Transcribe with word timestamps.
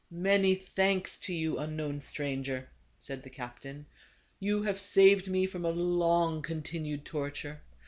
"Many 0.29 0.55
thanks 0.55 1.15
to 1.17 1.31
you, 1.35 1.59
unknown 1.59 2.01
stranger," 2.01 2.67
said 2.97 3.21
the 3.21 3.29
captain, 3.29 3.85
"you 4.39 4.63
have 4.63 4.79
saved 4.79 5.27
me 5.27 5.45
from 5.45 5.63
a 5.63 5.69
long 5.69 6.41
continued 6.41 7.05
torture. 7.05 7.61